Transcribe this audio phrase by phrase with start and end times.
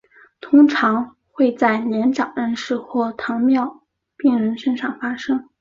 [0.39, 3.83] 通常会在年长人士或糖尿
[4.17, 5.47] 病人身上发生。